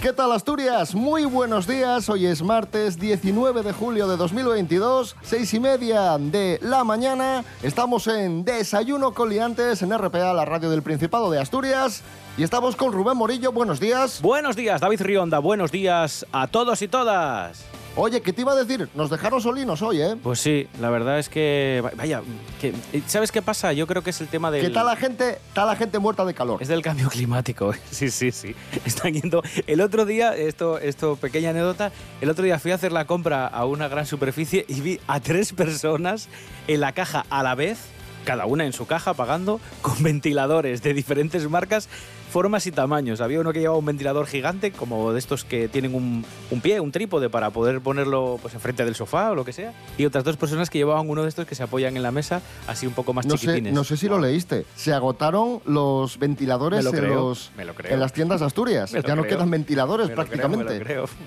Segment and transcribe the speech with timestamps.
[0.00, 0.94] ¿Qué tal Asturias?
[0.94, 2.08] Muy buenos días.
[2.08, 7.44] Hoy es martes 19 de julio de 2022, seis y media de la mañana.
[7.64, 12.02] Estamos en Desayuno con Liantes en RPA, la radio del Principado de Asturias.
[12.36, 13.50] Y estamos con Rubén Morillo.
[13.50, 14.22] Buenos días.
[14.22, 15.40] Buenos días, David Rionda.
[15.40, 17.64] Buenos días a todos y todas.
[18.00, 18.88] Oye, ¿qué te iba a decir?
[18.94, 20.16] Nos dejaron solinos hoy, ¿eh?
[20.22, 21.82] Pues sí, la verdad es que.
[21.96, 22.22] Vaya,
[22.60, 22.72] que,
[23.08, 23.72] ¿sabes qué pasa?
[23.72, 24.64] Yo creo que es el tema del.
[24.64, 26.62] ¿Qué tal la gente, está la gente muerta de calor?
[26.62, 27.74] Es del cambio climático.
[27.90, 28.54] Sí, sí, sí.
[28.84, 29.42] Están yendo.
[29.66, 33.48] El otro día, esto, esto, pequeña anécdota, el otro día fui a hacer la compra
[33.48, 36.28] a una gran superficie y vi a tres personas
[36.68, 37.78] en la caja a la vez,
[38.24, 41.88] cada una en su caja pagando, con ventiladores de diferentes marcas
[42.28, 43.20] formas y tamaños.
[43.20, 46.24] Había uno que llevaba un ventilador gigante, como de estos que tienen un,
[46.62, 49.72] pie, un trípode para poder ponerlo pues enfrente del sofá o lo que sea.
[49.96, 52.42] Y otras dos personas que llevaban uno de estos que se apoyan en la mesa,
[52.66, 53.72] así un poco más no chiquitines.
[53.72, 54.64] Sé, no sé si lo leíste.
[54.76, 58.92] Se agotaron los ventiladores en, los, en, las tiendas Asturias.
[58.92, 60.84] ya no quedan ventiladores prácticamente.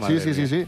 [0.08, 0.68] sí, sí, sí, sí.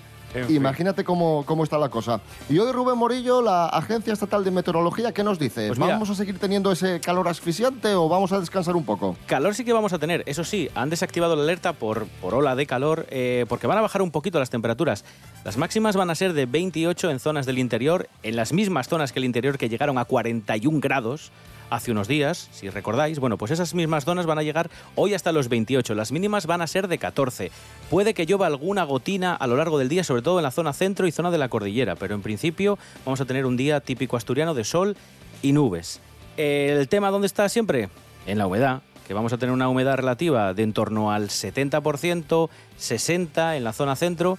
[0.50, 2.22] Imagínate cómo, cómo, está la cosa.
[2.50, 5.68] Y hoy Rubén Morillo, la Agencia Estatal de Meteorología, ¿qué nos dice?
[5.68, 9.16] Pues ¿Vamos a seguir teniendo ese calor asfixiante o vamos a descansar un poco?
[9.26, 10.24] Calor sí que vamos a tener.
[10.26, 13.82] Eso sí, han desactivado la alerta por, por ola de calor eh, porque van a
[13.82, 15.06] bajar un poquito las temperaturas.
[15.44, 19.12] Las máximas van a ser de 28 en zonas del interior, en las mismas zonas
[19.12, 21.32] que el interior que llegaron a 41 grados
[21.74, 23.20] hace unos días, si recordáis.
[23.20, 25.96] Bueno, pues esas mismas zonas van a llegar hoy hasta los 28.
[25.96, 27.52] Las mínimas van a ser de 14.
[27.90, 30.74] Puede que llueva alguna gotina a lo largo del día, sobre todo en la zona
[30.74, 34.18] centro y zona de la cordillera, pero en principio vamos a tener un día típico
[34.18, 34.96] asturiano de sol
[35.42, 36.00] y nubes.
[36.38, 37.90] ¿El tema dónde está siempre?
[38.26, 42.50] En la humedad que vamos a tener una humedad relativa de en torno al 70%,
[42.80, 44.38] 60% en la zona centro,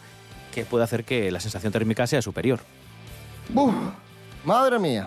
[0.54, 2.60] que puede hacer que la sensación térmica sea superior.
[3.50, 3.75] ¡Buf!
[4.44, 5.06] ¡Madre mía!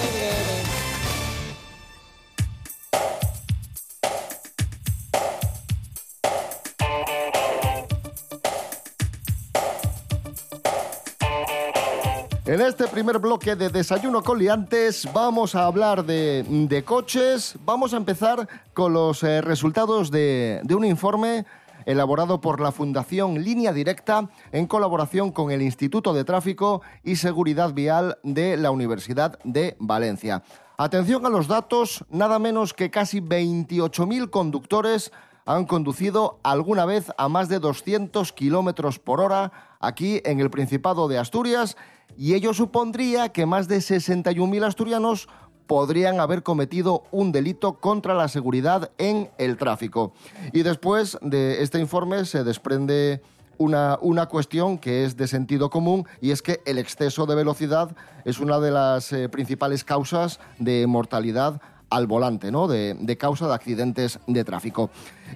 [12.43, 17.55] En este primer bloque de Desayuno con Liantes vamos a hablar de, coches.
[17.63, 21.45] Vamos a empezar con los eh, resultados de, de un informe
[21.85, 27.73] elaborado por la Fundación Línea Directa en colaboración con el Instituto de Tráfico y Seguridad
[27.73, 30.41] Vial de la Universidad de Valencia.
[30.77, 35.11] Atención a los datos, nada menos que casi 28.000 conductores
[35.45, 41.07] han conducido alguna vez a más de 200 kilómetros por hora aquí en el Principado
[41.07, 41.77] de Asturias
[42.17, 45.27] y ello supondría que más de 61.000 asturianos
[45.67, 50.11] podrían haber cometido un delito contra la seguridad en el tráfico.
[50.51, 53.21] Y después de este informe se desprende
[53.57, 57.95] una, una, cuestión que es de sentido común y es que el exceso de velocidad
[58.25, 61.61] es una de las eh, principales causas de mortalidad
[61.91, 62.67] al volante, ¿no?
[62.67, 64.89] De, causa de accidentes de tráfico.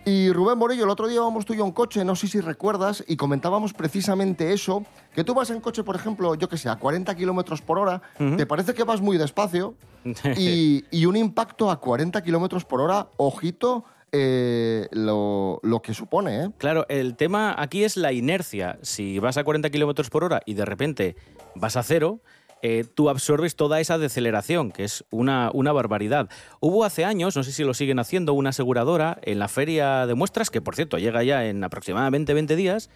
[0.05, 2.39] Y Rubén Morillo, el otro día íbamos tú y yo en coche, no sé si
[2.39, 4.83] recuerdas, y comentábamos precisamente eso,
[5.13, 8.01] que tú vas en coche, por ejemplo, yo que sé, a 40 kilómetros por hora,
[8.17, 9.75] te parece que vas muy despacio,
[10.37, 16.45] y, un impacto a 40 kilómetros por hora, ojito, eh, lo, lo, que supone.
[16.45, 16.49] ¿eh?
[16.57, 18.79] Claro, el tema aquí es la inercia.
[18.81, 21.15] Si vas a 40 kilómetros por hora y de repente
[21.55, 22.21] vas a cero,
[22.67, 26.29] eh, tú absorbes toda esa deceleración, que es una, una barbaridad.
[26.59, 30.15] Hubo hace años, no sé si lo siguen haciendo, una aseguradora en la feria de
[30.15, 32.89] muestras, que por cierto llega ya en aproximadamente 20 días,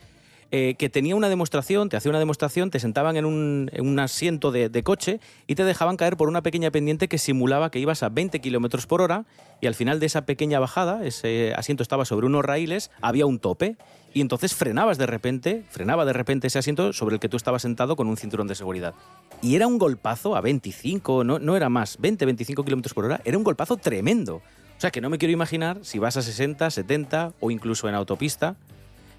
[0.50, 4.84] eh, que tenía una demostración, te hacía una demostración, te sentaban en un, asiento de,
[4.84, 8.40] coche y te dejaban caer por una pequeña pendiente que simulaba que ibas a 20
[8.40, 9.26] kilómetros por hora
[9.62, 13.38] y al final de esa pequeña bajada, ese asiento estaba sobre unos raíles, había un
[13.38, 13.78] tope
[14.14, 17.62] y entonces frenabas de repente, frenaba de repente ese asiento sobre el que tú estabas
[17.62, 18.94] sentado con un cinturón de seguridad.
[19.42, 23.22] Y era un golpazo a 25, no, no era más, 20, 25 kilómetros por hora,
[23.26, 24.36] era un golpazo tremendo.
[24.36, 27.96] O sea que no me quiero imaginar si vas a 60, 70 o incluso en
[27.96, 28.56] autopista,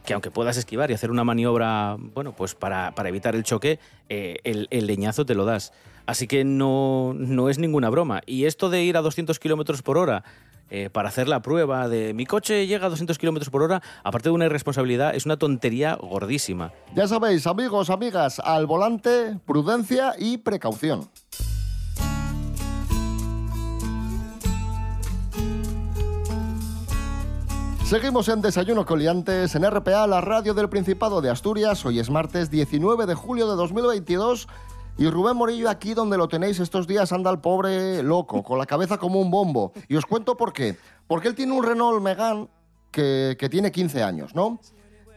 [0.04, 3.78] que aunque puedas esquivar y hacer una maniobra, bueno, pues para, evitar el choque,
[4.08, 5.72] eh, el, el, leñazo te lo das.
[6.06, 8.22] Así que no, no es ninguna broma.
[8.26, 10.24] Y esto de ir a 200 kilómetros por hora
[10.70, 14.28] eh, para hacer la prueba de mi coche llega a 200 kilómetros por hora, aparte
[14.28, 16.72] de una irresponsabilidad, es una tontería gordísima.
[16.94, 21.10] Ya sabéis, amigos, amigas, al volante, prudencia y precaución.
[27.90, 31.84] Seguimos en Desayuno Coliantes en RPA, la radio del Principado de Asturias.
[31.84, 34.46] Hoy es martes 19 de julio de 2022
[35.00, 38.66] y Rubén Morillo aquí donde lo tenéis estos días anda el pobre loco, con la
[38.66, 39.72] cabeza como un bombo.
[39.88, 40.76] Y os cuento por qué.
[41.06, 42.48] Porque él tiene un Renault Megane
[42.90, 44.60] que, que tiene 15 años, ¿no?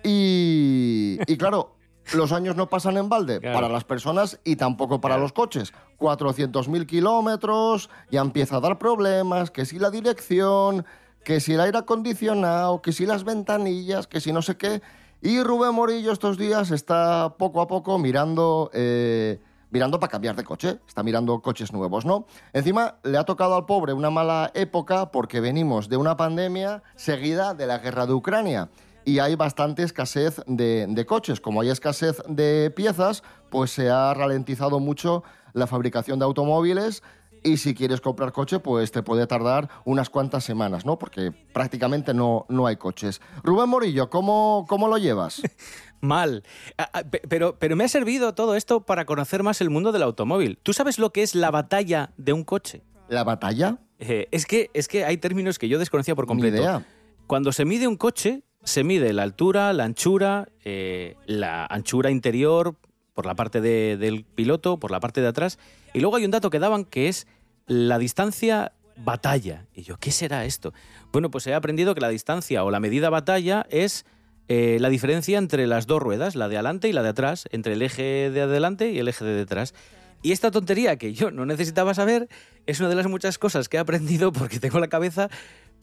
[0.03, 1.75] Y, y claro,
[2.13, 3.55] los años no pasan en balde Claro.
[3.55, 5.73] para las personas y tampoco para los coches.
[5.99, 10.85] 400.000 kilómetros, ya empieza a dar problemas, que si la dirección,
[11.23, 14.81] que si el aire acondicionado, que si las ventanillas, que si no sé qué.
[15.21, 18.69] Y Rubén Morillo estos días está poco a poco mirando...
[18.73, 19.39] eh,
[19.73, 22.27] mirando para cambiar de coche, está mirando coches nuevos, ¿no?
[22.53, 27.55] Encima le ha tocado al pobre una mala época porque venimos de una pandemia seguida
[27.55, 28.69] de la guerra de Ucrania
[29.03, 31.41] y hay bastante escasez de, coches.
[31.41, 35.23] Como hay escasez de piezas, pues se ha ralentizado mucho
[35.53, 37.01] la fabricación de automóviles
[37.43, 40.99] y si quieres comprar coche, pues te puede tardar unas cuantas semanas, ¿no?
[40.99, 43.21] Porque prácticamente no, no hay coches.
[43.43, 45.41] Rubén Morillo, ¿cómo, cómo lo llevas?
[46.03, 46.43] Mal.
[46.77, 49.91] Ah, ah, pe- Pero, pero me ha servido todo esto para conocer más el mundo
[49.93, 50.59] del automóvil.
[50.61, 52.81] ¿Tú sabes lo que es la batalla de un coche?
[53.07, 53.77] ¿La batalla?
[53.99, 56.57] Eh, es, que, es que hay términos que yo desconocía por Ni completo.
[56.57, 56.85] idea.
[57.25, 62.75] Cuando se mide un coche, se mide la altura, la anchura, eh, la anchura interior
[63.13, 65.57] por la parte de- del piloto, por la parte de atrás.
[65.93, 67.27] Y luego hay un dato que daban que es
[67.65, 69.67] la distancia batalla.
[69.73, 70.73] Y yo, ¿qué será esto?
[71.13, 74.05] Bueno, pues he aprendido que la distancia o la medida batalla es
[74.47, 77.73] eh, la diferencia entre las dos ruedas, la de adelante y la de atrás, entre
[77.73, 79.73] el eje de adelante y el eje de detrás.
[80.21, 82.29] Y esta tontería que yo no necesitaba saber
[82.65, 85.29] es una de las muchas cosas que he aprendido porque tengo la cabeza,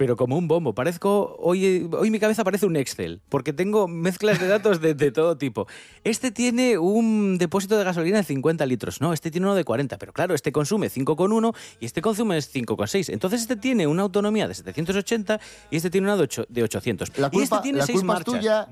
[0.01, 0.75] pero como un bombo.
[0.75, 5.13] Parezco, hoy, hoy mi cabeza parece un Excel, porque tengo mezclas de datos de, de
[5.13, 5.67] todo tipo.
[6.05, 9.99] Este tiene un depósito de gasolina de 50 litros, no, este tiene uno de 40,
[9.99, 13.13] pero claro, este consume 5,1 y este consume 5,6.
[13.13, 15.39] Entonces este tiene una autonomía de 780
[15.71, 17.19] y este tiene una de, ocho- de 800.
[17.19, 18.69] La y culpa, este tiene la seis culpa es tuya,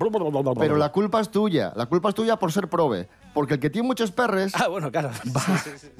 [0.58, 1.74] pero la culpa es tuya.
[1.76, 3.06] La culpa es tuya por ser prove.
[3.34, 5.10] Porque el que tiene muchos perres Ah, bueno, claro.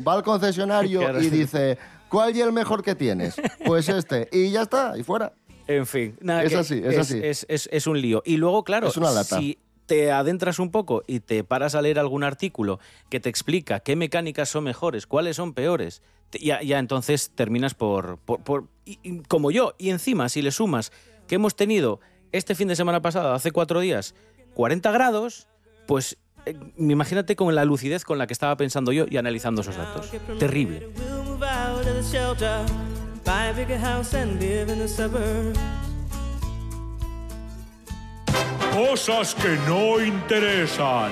[0.07, 1.21] va al concesionario Claro.
[1.23, 1.77] y dice,
[2.09, 3.37] ¿cuál es el mejor que tienes?
[3.65, 4.29] Pues este.
[4.33, 5.33] Y ya está, y fuera.
[5.67, 7.21] En fin, nada, Es que así, es así.
[7.23, 8.23] Es, es- es un lío.
[8.25, 9.39] Y luego, claro, Es una lata.
[9.39, 12.79] si te adentras un poco y te paras a leer algún artículo
[13.11, 16.03] que te explica qué mecánicas son mejores, cuáles son peores,
[16.33, 18.19] ya, ya entonces terminas por...
[18.19, 19.75] por- por- y- y como yo.
[19.79, 20.91] Y encima, si le sumas
[21.27, 22.01] que hemos tenido
[22.33, 24.15] este fin de semana pasado, hace cuatro días,
[24.55, 25.49] 40 grados,
[25.87, 26.17] pues
[26.47, 30.11] eh, imagínate con la lucidez con la que estaba pensando yo y analizando esos datos.
[30.39, 30.89] Terrible.
[31.99, 32.67] We'll move out of the shelter,
[33.25, 35.59] buy a bigger house and live in the suburbs.
[38.73, 41.11] Cosas que no interesan.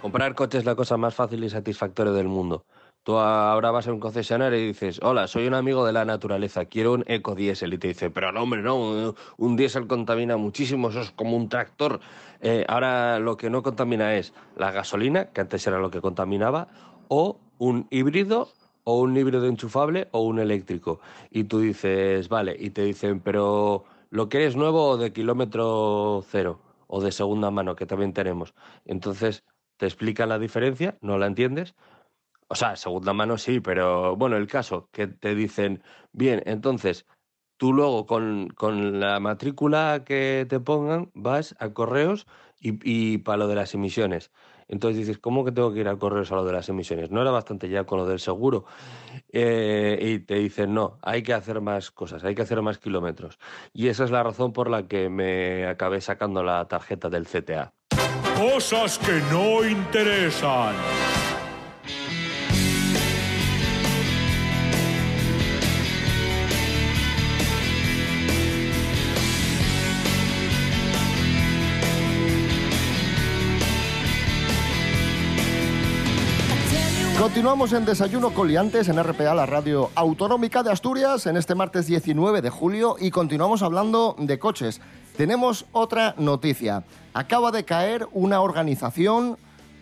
[0.00, 2.64] Comprar coche es la cosa más fácil y satisfactoria del mundo.
[3.02, 6.64] Tú ahora vas a un concesionario y dices, hola, soy un amigo de la naturaleza,
[6.64, 7.74] quiero un ecodiesel.
[7.74, 11.50] Y te dice, pero no, hombre, no, un diésel contamina muchísimo, eso es como un
[11.50, 12.00] tractor.
[12.40, 16.68] Eh, ahora lo que no contamina es la gasolina, que antes era lo que contaminaba,
[17.08, 18.48] o un híbrido,
[18.84, 21.00] o un híbrido enchufable, o un eléctrico.
[21.30, 26.60] Y tú dices, vale, y te dicen, pero ¿lo quieres nuevo o de kilómetro cero?
[26.86, 28.54] O de segunda mano, que también tenemos.
[28.84, 29.44] Entonces
[29.76, 31.74] te explican la diferencia, no la entiendes.
[32.48, 35.82] O sea, segunda mano sí, pero bueno, el caso que te dicen,
[36.12, 37.06] bien, entonces
[37.56, 42.26] tú luego con, con la matrícula que te pongan vas a correos
[42.60, 44.30] y, y para lo de las emisiones.
[44.68, 47.10] Entonces dices, ¿cómo que tengo que ir a correos a lo de las emisiones?
[47.10, 48.64] No era bastante ya con lo del seguro.
[49.32, 53.38] Eh, y te dicen, no, hay que hacer más cosas, hay que hacer más kilómetros.
[53.72, 57.72] Y esa es la razón por la que me acabé sacando la tarjeta del CTA.
[58.36, 60.74] Cosas que no interesan.
[77.18, 82.42] Continuamos en Desayuno Coliantes en RPA, la radio autonómica de Asturias, en este martes 19
[82.42, 84.80] de julio y continuamos hablando de coches.
[85.16, 86.84] Tenemos otra noticia.
[87.14, 89.38] Acaba de caer una organización,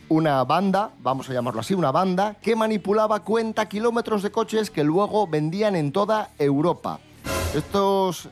[0.08, 4.84] una banda, vamos a llamarlo así, una banda, que manipulaba cuenta kilómetros de coches que
[4.84, 7.00] luego vendían en toda Europa.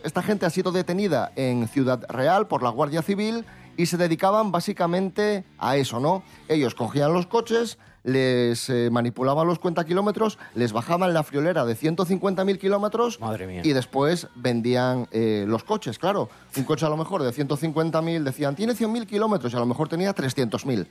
[0.04, 3.44] Esta gente ha sido detenida en Ciudad Real por la Guardia Civil
[3.76, 6.22] y se dedicaban básicamente a eso, ¿no?
[6.48, 11.76] Ellos cogían los coches, les eh, manipulaban los cuenta kilómetros, les bajaban la friolera de
[11.76, 13.60] 150.000 kilómetros Madre mía.
[13.64, 16.28] y después vendían eh, los coches, claro.
[16.56, 19.88] Un coche a lo mejor de 150.000 decían, tiene 100.000 kilómetros y a lo mejor
[19.88, 20.86] tenía 300.000.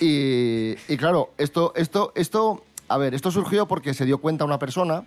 [0.00, 4.58] Y, y claro, esto, esto, esto, a ver, esto surgió porque se dio cuenta una
[4.58, 5.04] persona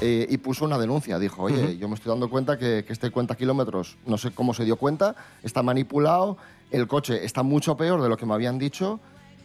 [0.00, 1.18] eh, y puso una denuncia.
[1.18, 4.54] Dijo, oye, yo me estoy dando cuenta que, que este cuenta kilómetros, no sé cómo
[4.54, 6.36] se dio cuenta, está manipulado,
[6.70, 9.00] el coche está mucho peor de lo que me habían dicho.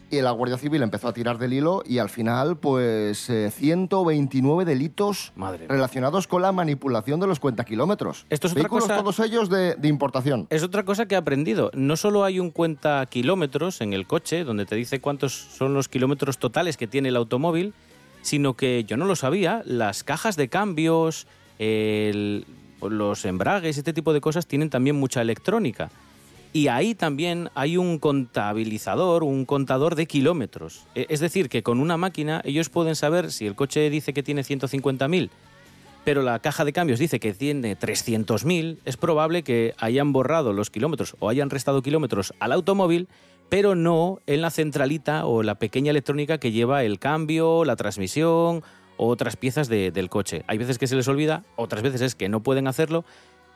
[0.08, 4.64] Y la Guardia Civil empezó a tirar del hilo y al final, pues, eh, 129
[4.64, 5.66] delitos Madre mía.
[5.68, 8.24] relacionados con la manipulación de los cuentakilómetros.
[8.30, 10.46] Esto es otra cosa- todos ellos de, de importación.
[10.50, 11.72] Es otra cosa que he aprendido.
[11.74, 15.88] No solo hay un cuenta kilómetros en el coche, donde te dice cuántos son los
[15.88, 17.74] kilómetros totales que tiene el automóvil,
[18.22, 21.26] sino que yo no lo sabía, las cajas de cambios,
[21.58, 22.46] el-
[22.80, 25.90] los embragues, este tipo de cosas tienen también mucha electrónica.
[26.52, 30.86] Y ahí también hay un contabilizador, un contador de kilómetros.
[30.94, 34.22] E- Es decir, que con una máquina ellos pueden saber si el coche dice que
[34.22, 35.30] tiene 150.000
[36.04, 40.70] pero la caja de cambios dice que tiene 300.000, es probable que hayan borrado los
[40.70, 43.08] kilómetros o hayan restado kilómetros al automóvil,
[43.48, 48.62] pero no en la centralita o la pequeña electrónica que lleva el cambio, la transmisión
[48.98, 50.44] o otras piezas de- del coche.
[50.46, 53.04] Hay veces que se les olvida, otras veces es que no pueden hacerlo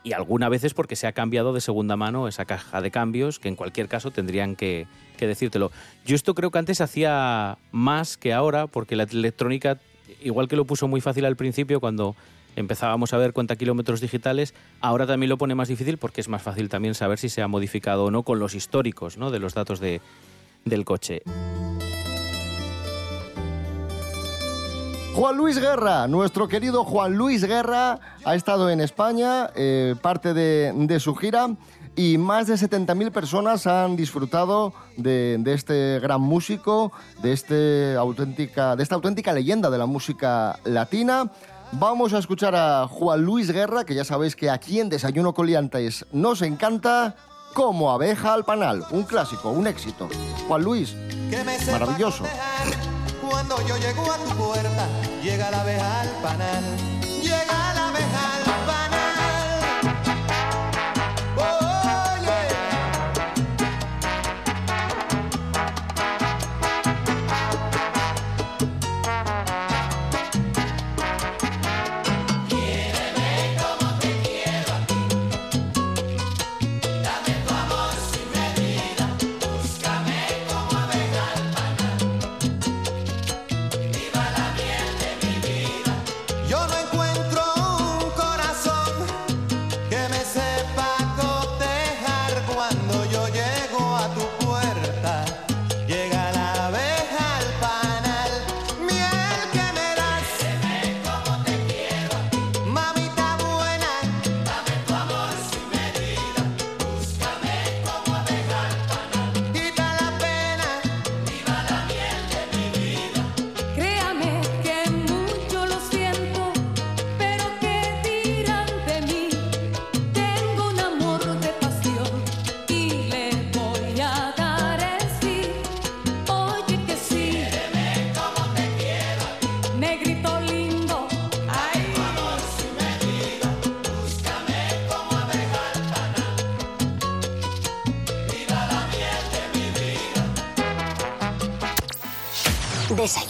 [0.02, 3.38] y alguna vez es porque se ha cambiado de segunda mano esa caja de cambios,
[3.38, 5.70] que en cualquier caso tendrían que, que decírtelo.
[6.06, 9.78] Yo esto creo que antes hacía más que ahora, porque la electrónica,
[10.22, 12.16] igual que lo puso muy fácil al principio cuando
[12.56, 16.42] empezábamos a ver cuenta kilómetros digitales, ahora también lo pone más difícil porque es más
[16.42, 19.30] fácil también saber si se ha modificado o no con los históricos ¿no?
[19.30, 20.00] de los datos de,
[20.64, 21.22] del coche.
[25.14, 30.72] Juan Luis Guerra, nuestro querido Juan Luis Guerra, ha estado en España, eh, parte de,
[30.74, 31.56] de su gira,
[31.96, 38.76] y más de 70.000 personas han disfrutado de, de este gran músico, de, este auténtica,
[38.76, 41.30] de esta auténtica leyenda de la música latina.
[41.72, 46.06] Vamos a escuchar a Juan Luis Guerra, que ya sabéis que aquí en Desayuno Coliantes
[46.12, 47.16] nos encanta,
[47.52, 50.08] como abeja al panal, un clásico, un éxito.
[50.46, 50.94] Juan Luis,
[51.70, 52.24] Maravilloso.
[53.30, 54.88] Cuando yo llego a tu puerta,
[55.22, 56.64] llega la abeja al panal.
[57.22, 58.39] Llega la abeja al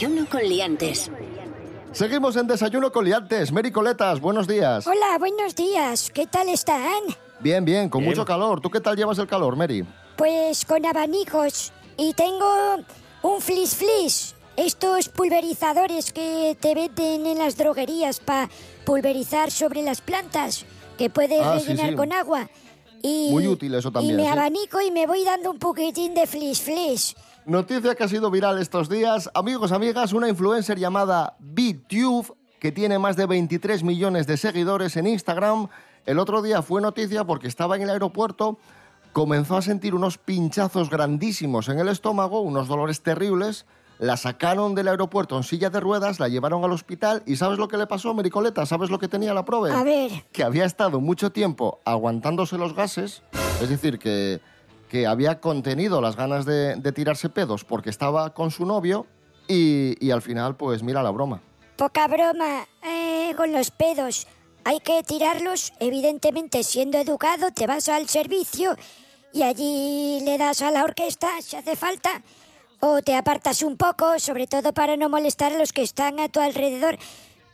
[0.00, 1.10] Desayuno con liantes.
[1.92, 3.52] seguimos en Desayuno Coliantes.
[3.52, 4.86] Mary Coletas, buenos días.
[4.86, 6.08] Hola, buenos días.
[6.10, 7.02] ¿Qué tal están?
[7.40, 8.12] Bien, bien, con Bien.
[8.12, 8.62] mucho calor.
[8.62, 9.84] ¿Tú qué tal llevas el calor, Mary?
[10.16, 11.70] Pues con abanicos.
[11.98, 12.76] Y tengo
[13.20, 14.34] un flis flis.
[14.56, 18.48] Estos pulverizadores que te venden en las droguerías para
[18.86, 20.64] pulverizar sobre las plantas,
[20.96, 21.96] que puedes Ah, sí, rellenar sí.
[21.96, 22.48] con agua.
[23.02, 24.28] Y, Muy útil eso también, Y me sí.
[24.30, 27.14] abanico y me voy dando un poquitín de flis flis.
[27.46, 29.30] Noticia que ha sido viral estos días.
[29.34, 35.06] Amigos, amigas, una influencer llamada BTube, que tiene más de 23 millones de seguidores en
[35.06, 35.68] Instagram,
[36.04, 38.58] el otro día fue noticia porque estaba en el aeropuerto,
[39.12, 43.64] comenzó a sentir unos pinchazos grandísimos en el estómago, unos dolores terribles,
[43.98, 47.68] la sacaron del aeropuerto en silla de ruedas, la llevaron al hospital y ¿sabes lo
[47.68, 48.66] que le pasó, Mericoleta?
[48.66, 49.72] ¿Sabes lo que tenía la prove?
[49.72, 53.22] A ver, que había estado mucho tiempo aguantándose los gases,
[53.62, 54.40] es decir, que,
[54.90, 59.06] que había contenido las ganas de, tirarse pedos porque estaba con su novio
[59.48, 61.40] y, y al final, pues mira la broma.
[61.76, 64.26] poca broma eh, con los pedos.
[64.64, 68.76] Hay que tirarlos, evidentemente siendo educado, te vas al servicio
[69.32, 72.22] y allí le das a la orquesta si hace falta.
[72.80, 76.28] O te apartas un poco, sobre todo para no molestar a los que están a
[76.28, 76.98] tu alrededor.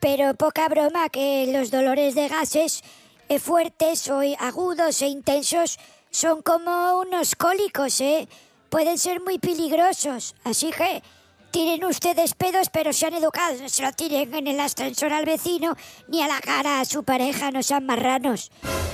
[0.01, 2.83] Pero poca broma que los dolores de gases
[3.29, 5.79] eh, fuertes o agudos e intensos
[6.17, 8.27] son como unos cólicos, ¿eh?
[8.71, 10.35] Pueden ser muy peligrosos.
[10.45, 11.03] Así que
[11.51, 13.61] Tiren ustedes pedos, pero sean educados.
[13.63, 15.75] No se lo tiren en el ascensor al vecino
[16.09, 18.51] ni a la cara a su pareja, no sean marranos.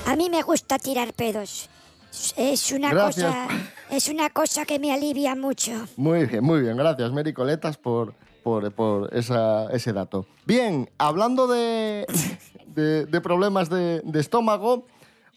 [0.06, 1.68] A mí me gusta tirar pedos.
[2.36, 3.26] Es- una Gracias.
[3.34, 3.48] cosa,
[3.90, 5.72] es una cosa que me alivia mucho.
[5.96, 6.76] Muy bien, muy bien.
[6.76, 8.14] Gracias, Mary Coletas, por,
[8.44, 10.26] por, por esa- ese dato.
[10.44, 12.06] Bien, hablando de,
[12.66, 14.86] de- de problemas de, de estómago,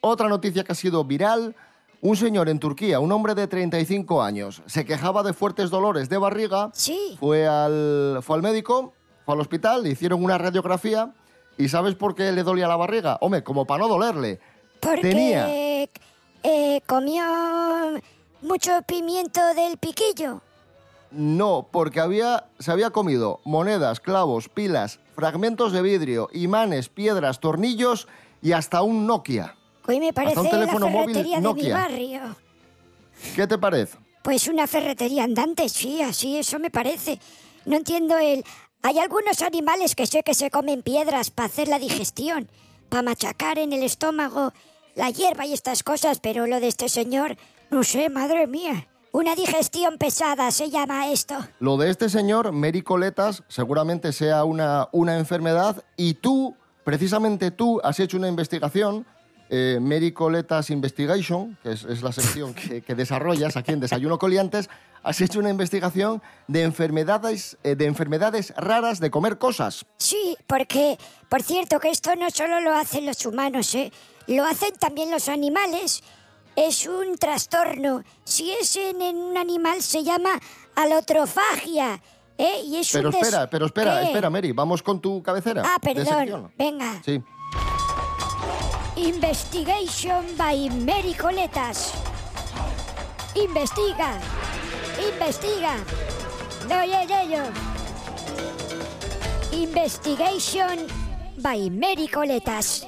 [0.02, 1.56] otra noticia que ha sido viral.
[2.06, 6.20] Un señor en Turquía, un hombre de 35 años, se quejaba de fuertes dolores de
[6.20, 6.70] barriga.
[6.72, 7.18] Sí.
[7.20, 8.94] Fue al, fue al médico,
[9.26, 11.16] fue al hospital, le hicieron una radiografía.
[11.58, 13.18] ¿Y sabes por qué le dolía la barriga?
[13.22, 14.40] Hombre, como para no dolerle.
[14.82, 15.90] Porque Tenía eh,
[16.86, 17.24] comió
[18.44, 20.42] mucho pimiento del piquillo.
[21.10, 28.08] No, porque había, se había comido monedas, clavos, pilas, fragmentos de vidrio, imanes, piedras, tornillos
[28.44, 29.56] y hasta un Nokia.
[29.88, 32.22] Hoy me parece un teléfono la móvil ferretería de mi barrio.
[33.36, 33.98] ¿Qué te parece?
[34.24, 37.20] Pues una ferretería andante, sí, así, eso me parece.
[37.66, 38.44] No entiendo el...
[38.82, 42.48] Hay algunos animales que sé que se comen piedras para hacer la digestión,
[42.90, 44.54] para machacar en el estómago
[44.96, 47.38] la hierba y estas cosas, pero lo de este señor,
[47.70, 48.88] no sé, madre mía.
[49.12, 51.36] Una digestión pesada se llama esto.
[51.60, 57.80] Lo de este señor, Mary Coletas, seguramente sea una, una enfermedad y tú, precisamente tú,
[57.84, 59.06] has hecho una investigación,
[59.50, 64.18] eh, Mary Coletas Investigation, que es, es la sección que, que desarrollas aquí en Desayuno
[64.18, 64.70] Coliantes,
[65.04, 69.86] has hecho una investigación de enfermedades, eh, de enfermedades raras de comer cosas.
[69.98, 70.98] Sí, porque,
[71.30, 73.92] por cierto, que esto no solo lo hacen los humanos, ¿eh?
[74.28, 76.02] Lo hacen también los animales.
[76.56, 78.04] Es un trastorno.
[78.24, 80.30] Si es en, en un animal, se llama
[80.76, 82.02] alotrofagia.
[82.38, 82.62] ¿eh?
[82.66, 85.64] Y es Pero un des- espera, pero espera, espera, Mary, vamos con tu cabecera.
[85.66, 86.52] Ah, perdón.
[86.58, 87.02] Venga.
[87.04, 87.22] Sí.
[88.96, 91.92] Investigation by Mary Coletas.
[93.36, 94.20] Investiga.
[95.12, 95.76] Investiga.
[96.70, 97.44] No, yo, yo.
[99.52, 100.88] Investigation
[101.38, 102.88] by Mary Coletas.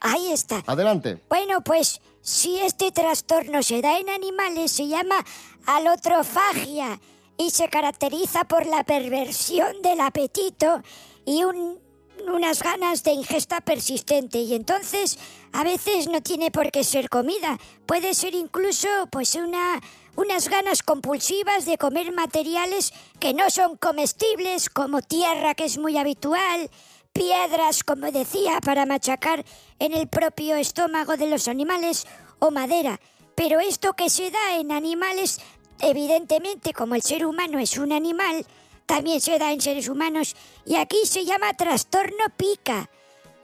[0.00, 0.62] Ahí está.
[0.66, 1.20] Adelante.
[1.28, 5.16] Bueno, pues si este trastorno se da en animales, se llama
[5.66, 7.00] alotrofagia
[7.36, 10.80] y se caracteriza por la perversión del apetito
[11.24, 11.84] y un-
[12.28, 14.38] unas ganas de ingesta persistente.
[14.38, 15.18] Y entonces,
[15.52, 17.58] a veces no tiene por qué ser comida.
[17.86, 19.80] Puede ser incluso, pues, una,
[20.16, 25.96] unas ganas compulsivas de comer materiales que no son comestibles, como tierra, que es muy
[25.98, 26.70] habitual,
[27.12, 29.44] piedras, como decía, para machacar
[29.78, 32.06] en el propio estómago de los animales
[32.38, 33.00] o madera.
[33.34, 35.40] Pero esto que se da en animales,
[35.80, 38.46] evidentemente, como el ser humano es un animal,
[38.86, 42.88] también se da en seres humanos y aquí se llama trastorno pica.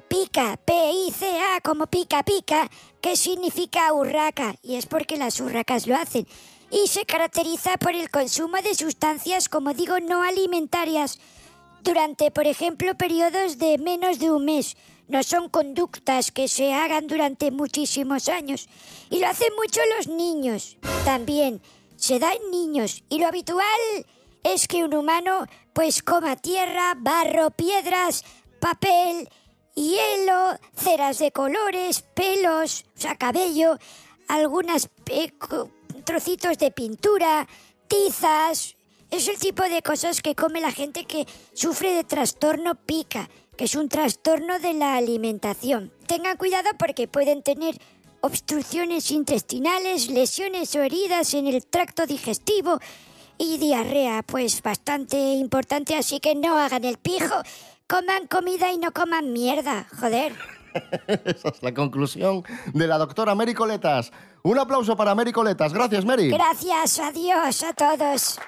[0.08, 6.26] Pica, P-I-C-A, como pica pica, que significa urraca, y es porque las urracas lo hacen.
[6.70, 11.18] Y se caracteriza por el consumo de sustancias, como digo, no alimentarias,
[11.82, 14.76] durante, por ejemplo, periodos de menos de un mes.
[15.08, 18.68] No son conductas que se hagan durante muchísimos años.
[19.10, 20.76] Y lo hacen mucho los niños.
[21.04, 21.60] También
[21.96, 23.02] se da en niños.
[23.08, 23.66] Y lo habitual
[24.42, 28.24] es que un humano pues coma tierra, barro, piedras,
[28.60, 29.28] papel,
[29.74, 33.78] hielo, ceras de colores, pelos, o sea, cabello,
[34.28, 34.88] algunas
[35.38, 35.70] co-
[36.04, 37.46] trocitos de pintura,
[37.88, 38.76] tizas.
[39.10, 43.64] Es el tipo de cosas que come la gente que sufre de trastorno pica, que
[43.64, 45.92] es un trastorno de la alimentación.
[46.06, 47.78] Tengan cuidado porque pueden tener
[48.22, 52.78] obstrucciones intestinales, lesiones o heridas en el tracto digestivo
[53.42, 57.34] y diarrea, pues bastante importante, así que no hagan el pijo,
[57.88, 60.32] coman comida y no coman mierda, joder.
[61.24, 64.12] Esa es la conclusión de la doctora Mary Coletas.
[64.44, 65.72] Un aplauso para Mary Coletas.
[65.72, 66.30] Gracias, Mary.
[66.30, 68.38] Gracias, adiós a todos.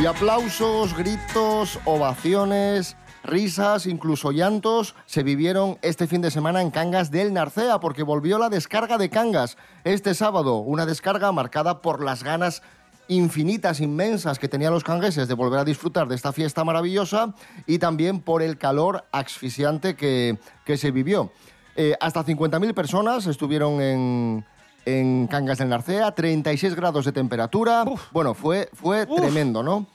[0.00, 7.10] Y aplausos, gritos, ovaciones, risas, incluso llantos se vivieron este fin de semana en Cangas
[7.10, 10.58] del Narcea porque volvió la descarga de Cangas este sábado.
[10.58, 12.62] Una descarga marcada por las ganas
[13.08, 17.34] infinitas, inmensas que tenían los cangueses de volver a disfrutar de esta fiesta maravillosa
[17.66, 21.32] y también por el calor asfixiante que, que se vivió.
[21.76, 24.44] Eh, hasta 50.000 personas estuvieron en,
[24.84, 27.84] en Cangas del Narcea, 36 grados de temperatura.
[28.12, 29.86] Bueno, fue, fue tremendo, ¿no?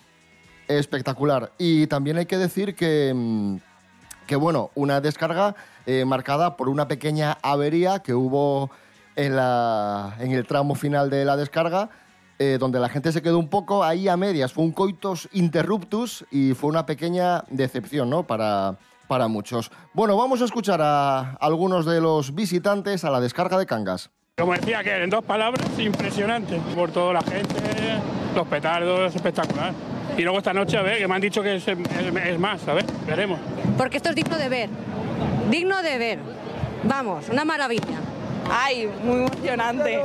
[0.69, 1.51] Espectacular.
[1.57, 3.57] Y también hay que decir que, mm,
[4.27, 5.55] que bueno, una descarga
[5.87, 8.69] eh, marcada por una pequeña avería que hubo
[9.15, 11.89] en, la, en el tramo final de la descarga,
[12.37, 14.53] eh, donde la gente se quedó un poco ahí a medias.
[14.53, 18.27] Fue un coitus interruptus y fue una pequeña decepción, ¿no?
[18.27, 18.77] Para,
[19.07, 19.71] para muchos.
[19.95, 24.11] Bueno, vamos a escuchar a algunos de los visitantes a la descarga de Cangas.
[24.37, 26.61] Como decía que en dos palabras, impresionante.
[26.75, 27.55] Por toda la gente,
[28.35, 29.73] los petardos, espectacular.
[30.19, 31.77] Y luego esta noche, a ver, que me han dicho que es, es-
[32.25, 33.39] es más, a ver, veremos.
[33.77, 34.69] Porque esto es digno de ver.
[35.49, 36.19] Digno de ver.
[36.83, 37.97] Vamos, una maravilla.
[38.51, 40.01] Ay, muy emocionante.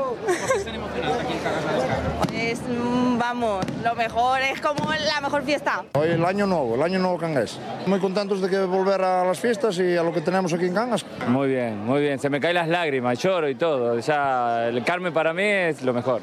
[2.28, 5.82] Pues, mm, vamos, lo mejor, es como la mejor fiesta.
[5.94, 7.58] Hoy el año nuevo, el año nuevo cangués.
[7.86, 10.74] Muy contentos de que volver a las fiestas y a lo que tenemos aquí en
[10.74, 11.04] Cangas.
[11.26, 12.20] Muy bien, muy bien.
[12.20, 13.98] Se me caen las lágrimas, lloro y todo.
[13.98, 16.20] Ya el Carmen para mí es lo mejor.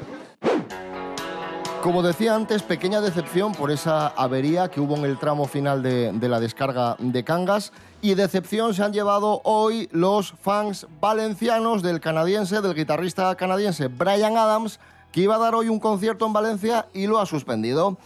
[1.82, 6.12] Como decía antes, pequeña decepción por esa avería que hubo en el tramo final de,
[6.12, 7.72] de la descarga de Cangas.
[8.00, 14.36] Y decepción se han llevado hoy los fans valencianos del canadiense, del guitarrista canadiense Brian
[14.36, 14.78] Adams,
[15.10, 17.98] que iba a dar hoy un concierto en Valencia y lo ha suspendido.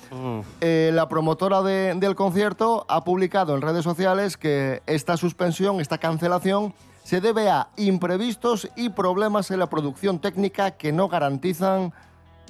[0.62, 5.98] Eh, la promotora de- del concierto ha publicado en redes sociales que esta suspensión, esta
[5.98, 6.72] cancelación,
[7.04, 11.92] se debe a imprevistos y problemas en la producción técnica que no garantizan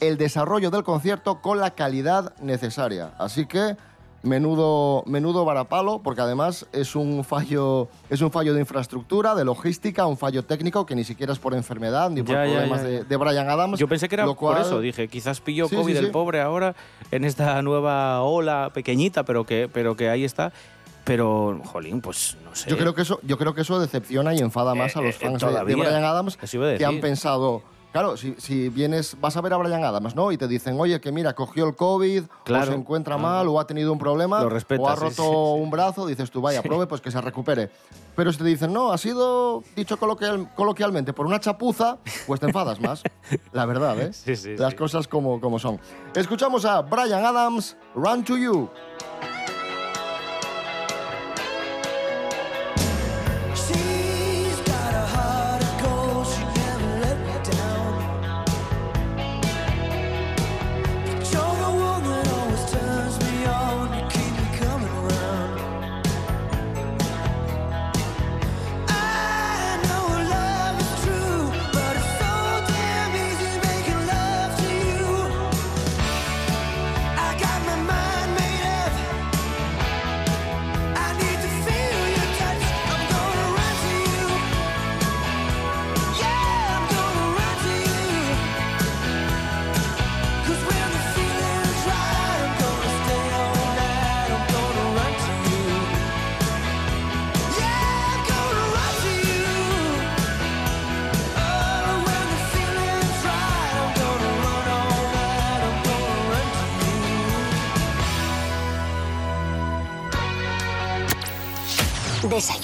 [0.01, 3.13] el desarrollo del concierto con la calidad necesaria.
[3.19, 3.77] Así que
[4.23, 10.05] menudo, menudo varapalo, porque además es un fallo, es un fallo de infraestructura, de logística,
[10.07, 12.91] un fallo técnico que ni siquiera es por enfermedad ni por Ya, problemas ya, ya.
[12.99, 13.79] De, de Brian Adams.
[13.79, 16.07] Yo pensé que era lo por cual- eso, dije, quizás pilló Sí, COVID sí, el
[16.07, 16.11] sí.
[16.11, 16.75] pobre ahora
[17.13, 20.53] en esta nueva ola pequeñita, pero que, pero que ahí está.
[21.05, 22.69] Pero, jolín, pues no sé.
[22.69, 25.19] Yo creo que eso, yo creo que eso decepciona y enfada más a los eh,
[25.21, 25.75] fans de- de.
[25.77, 27.63] Brian Adams que han pensado.
[27.93, 30.31] Claro, si, si vienes, vas a ver a Brian Adams, ¿no?
[30.31, 33.67] Y te dicen, oye, que mira, cogió el COVID, o se encuentra mal, o ha
[33.67, 34.67] tenido un problema, Lo o ha sí,
[35.03, 35.25] roto sí, sí.
[35.63, 37.71] un brazo, dices tú, vaya, pruebe, pues que se recupere.
[38.15, 41.97] Pero si te dicen, no, ha sido, dicho coloquial- coloquialmente, por una chapuza,
[42.27, 43.03] pues te enfadas más.
[43.53, 44.13] La verdad, ¿eh?
[44.13, 45.81] Sí, sí, Las cosas como, como son.
[46.15, 48.69] Escuchamos a Brian Adams, Run to You.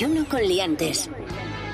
[0.03, 1.09] Desayuno con liantes.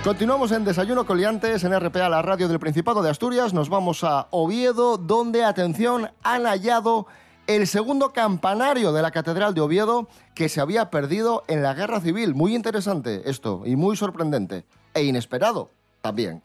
[0.05, 3.55] Continuamos en Desayuno Coliantes en RPA, la radio del Principado de Asturias.
[3.55, 7.07] Nos vamos a Oviedo, donde, atención, han hallado
[7.47, 12.03] el segundo campanario de la Catedral de Oviedo que se había perdido en la Guerra
[12.03, 12.35] Civil.
[12.35, 14.67] Muy interesante esto y muy sorprendente.
[14.93, 15.71] E inesperado
[16.03, 16.43] también.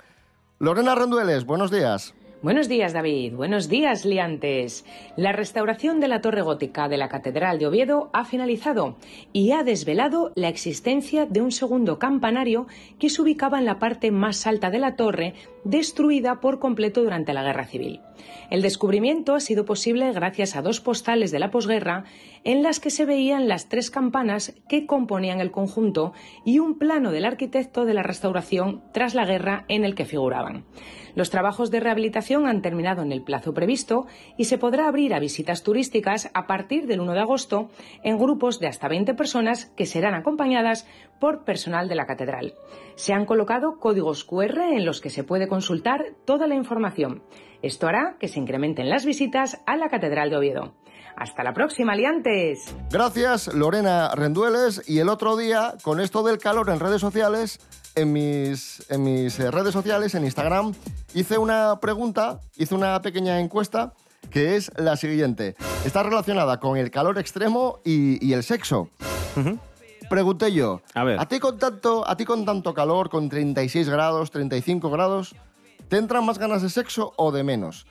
[0.60, 2.14] Lorena Rendueles, buenos días.
[2.44, 3.36] Buenos días, David.
[3.36, 4.84] Buenos días, liantes.
[5.16, 8.98] La restauración de la torre gótica de la Catedral de Oviedo ha finalizado
[9.32, 12.68] y ha desvelado la existencia de un segundo campanario
[13.00, 17.34] que se ubicaba en la parte más alta de la torre, destruida por completo durante
[17.34, 18.02] la Guerra Civil.
[18.50, 22.06] El descubrimiento ha sido posible gracias a dos postales de la posguerra
[22.44, 26.14] en las que se veían las tres campanas que componían el conjunto
[26.46, 30.66] y un plano del arquitecto de la restauración tras la guerra en el que figuraban.
[31.16, 35.20] Los trabajos de rehabilitación han terminado en el plazo previsto y se podrá abrir a
[35.20, 37.70] visitas turísticas a partir del 1 de agosto
[38.04, 40.88] en grupos de hasta 20 personas que serán acompañadas
[41.20, 42.54] por personal de la catedral.
[42.96, 47.24] Se han colocado códigos QR en los que se puede consultar toda la información.
[47.62, 50.74] Esto hará que se incrementen las visitas a la Catedral de Oviedo.
[51.16, 52.76] Hasta la próxima, liantes.
[52.92, 54.88] Gracias, Lorena Rendueles.
[54.90, 57.60] Y el otro día, con esto del calor en redes sociales,
[57.96, 60.74] en mis, en mis eh, redes sociales, en Instagram,
[61.14, 63.94] hice una pregunta, hice una pequeña encuesta
[64.32, 65.56] que es la siguiente.
[65.86, 68.90] Está relacionada con el calor extremo y, y el sexo.
[70.14, 71.26] Pregunté yo, A ver.
[71.26, 75.34] ti con tanto, a ti con tanto calor, con 36 grados, 35 grados,
[75.88, 77.88] ¿te entran más ganas de sexo o de menos?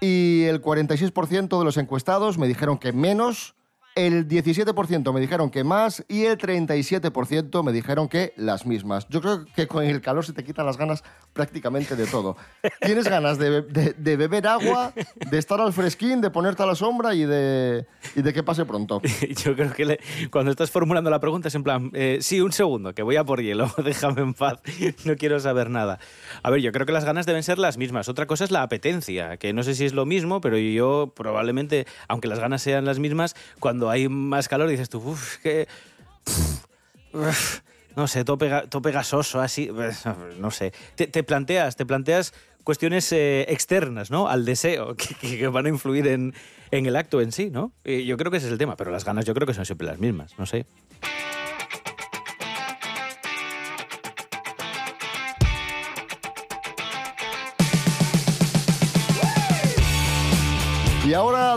[0.00, 3.55] Y el 46% de los encuestados me dijeron que menos
[3.96, 9.08] el 17% me dijeron que más y el 37% me dijeron que las mismas.
[9.08, 12.36] Yo creo que con el calor se te quitan las ganas prácticamente de todo.
[12.82, 14.92] Tienes ganas de, de- de beber agua,
[15.30, 18.64] de estar al fresquín, de ponerte a la sombra y de, y de que pase
[18.66, 19.00] pronto.
[19.44, 22.52] Yo creo que le- cuando estás formulando la pregunta es en plan, eh, sí, un
[22.52, 24.60] segundo, que voy a por hielo, déjame en paz,
[25.06, 25.98] no quiero saber nada.
[26.42, 28.08] A ver, yo creo que las ganas deben ser las mismas.
[28.10, 31.86] Otra cosa es la apetencia, que no sé si es lo mismo, pero yo probablemente,
[32.08, 35.66] aunque las ganas sean las mismas, cuando hay más calor dices tú, uff, que...
[37.96, 39.70] no sé, todo, pega- todo pegasoso, así,
[40.38, 40.72] no sé.
[40.94, 44.28] Te, te planteas, te planteas cuestiones eh, externas, ¿no?
[44.28, 46.34] Al deseo, que, van a influir en,
[46.70, 47.72] en el acto en sí, ¿no?
[47.84, 49.86] Yo creo que ese es el tema, pero las ganas yo creo que son siempre
[49.86, 50.66] las mismas, no sé.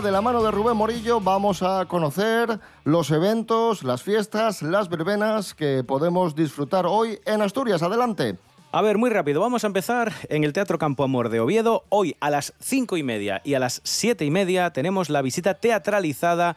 [0.02, 5.52] De la mano de Rubén Morillo, vamos a conocer los eventos, las fiestas, las verbenas
[5.52, 7.82] que podemos disfrutar hoy en Asturias.
[7.82, 8.38] Adelante.
[8.72, 11.84] A ver, muy rápido, vamos a empezar en el Teatro Campo Amor de Oviedo.
[11.90, 15.54] Hoy a las cinco y media y a las siete y media tenemos la visita
[15.54, 16.56] teatralizada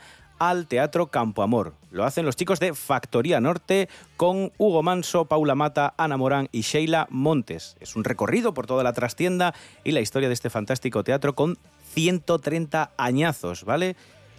[0.50, 1.74] al Teatro Campo Amor.
[1.90, 6.62] Lo hacen los chicos de Factoría Norte con Hugo Manso, Paula Mata, Ana Morán y
[6.62, 7.78] Sheila Montes.
[7.80, 9.54] Es un recorrido por toda la trastienda
[9.86, 11.58] y la historia de este fantástico teatro con
[11.94, 13.96] 130 añazos, ¿vale?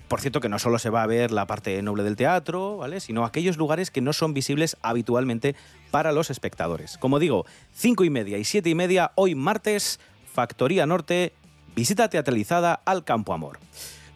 [0.09, 3.01] Por cierto, que no solo se va a ver la parte noble del teatro, ¿vale?
[3.01, 5.57] Sino aquellos lugares que no son visibles habitualmente
[5.91, 6.99] para los espectadores.
[6.99, 10.01] Como digo, cinco y media y siete y media, hoy martes,
[10.35, 11.33] Factoría Norte,
[11.75, 13.59] visita teatralizada al Campo Amor.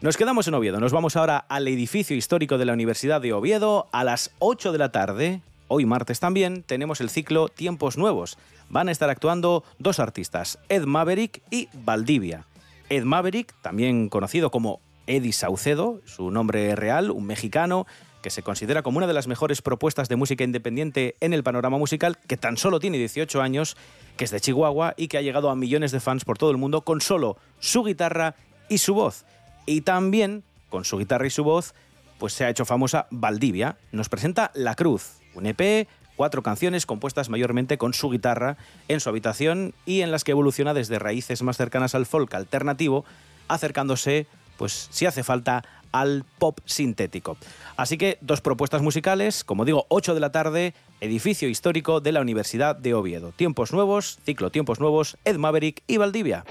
[0.01, 3.89] Nos quedamos en Oviedo, nos vamos ahora al edificio histórico de la Universidad de Oviedo
[3.91, 5.41] a las 8 de la tarde.
[5.67, 8.37] Hoy martes también tenemos el ciclo Tiempos Nuevos.
[8.69, 12.45] Van a estar actuando dos artistas, Ed Maverick y Valdivia.
[12.87, 17.85] Ed Maverick, también conocido como Eddie Saucedo, su nombre real, un mexicano
[18.21, 21.77] que se considera como una de las mejores propuestas de música independiente en el panorama
[21.77, 23.75] musical, que tan solo tiene 18 años,
[24.15, 26.57] que es de Chihuahua y que ha llegado a millones de fans por todo el
[26.57, 28.35] mundo con solo su guitarra
[28.69, 29.25] y su voz.
[29.65, 31.73] Y también, con su guitarra y su voz,
[32.17, 33.77] pues se ha hecho famosa Valdivia.
[33.91, 38.57] Nos presenta La Cruz, un EP, cuatro canciones compuestas mayormente con su guitarra
[38.89, 43.05] en su habitación y en las que evoluciona desde raíces más cercanas al folk alternativo,
[43.47, 47.37] acercándose, pues si hace falta, al pop sintético.
[47.77, 52.21] Así que dos propuestas musicales, como digo, 8 de la tarde, edificio histórico de la
[52.21, 53.31] Universidad de Oviedo.
[53.31, 56.43] Tiempos nuevos, ciclo Tiempos nuevos, Ed Maverick y Valdivia.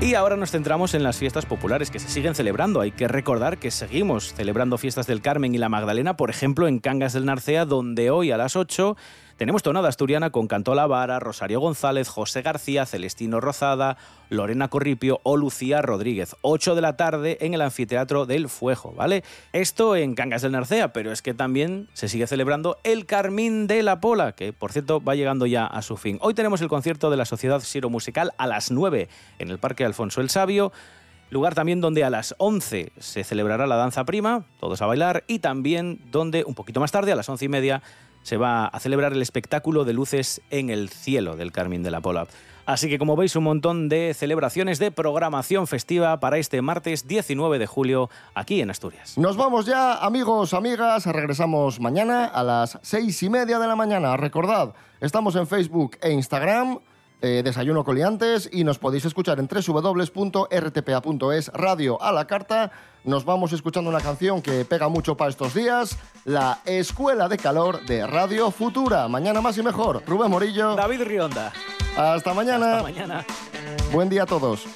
[0.00, 2.80] Y ahora nos centramos en las fiestas populares que se siguen celebrando.
[2.80, 6.78] Hay que recordar que seguimos celebrando fiestas del Carmen y la Magdalena, por ejemplo, en
[6.78, 8.96] Cangas del Narcea, donde hoy a las 8
[9.38, 13.96] tenemos tonada asturiana con Cantola Vara, Rosario González, José García, Celestino Rozada,
[14.30, 16.34] Lorena Corripio o Lucía Rodríguez.
[16.42, 19.22] 8 de la tarde en el anfiteatro del Fuejo, ¿vale?
[19.52, 23.84] Esto en Cangas del Narcea, pero es que también se sigue celebrando el Carmín de
[23.84, 26.18] la Pola, que por cierto va llegando ya a su fin.
[26.20, 29.84] Hoy tenemos el concierto de la Sociedad Siro Musical a las 9 en el Parque
[29.84, 30.72] Alfonso el Sabio.
[31.30, 35.38] Lugar también donde a las 11 se celebrará la danza prima, todos a bailar, y
[35.38, 37.82] también donde un poquito más tarde, a las once y media,
[38.28, 42.02] se va a celebrar el espectáculo de luces en el cielo del Carmín de la
[42.02, 42.26] Pola.
[42.66, 47.58] Así que como veis, un montón de celebraciones de programación festiva para este martes 19
[47.58, 49.16] de julio aquí en Asturias.
[49.16, 51.06] Nos vamos ya, amigos, amigas.
[51.06, 54.18] Regresamos mañana a las seis y media de la mañana.
[54.18, 56.80] Recordad, estamos en Facebook e Instagram.
[57.20, 62.72] Eh, Desayuno Coliantes y nos podéis escuchar en www.rtpa.es Radio a la carta.
[63.04, 67.84] Nos vamos escuchando una canción que pega mucho para estos días, la Escuela de Calor
[67.86, 69.08] de Radio Futura.
[69.08, 70.02] Mañana más y mejor.
[70.06, 70.74] Rubén Morillo.
[70.74, 71.52] David Rionda.
[71.96, 72.72] Hasta mañana.
[72.72, 73.24] Hasta mañana.
[73.92, 74.66] Buen día a todos.